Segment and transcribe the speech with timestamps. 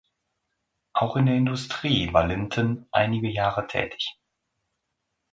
[0.93, 4.17] Auch in der Industrie war Linton einige Jahre tätig.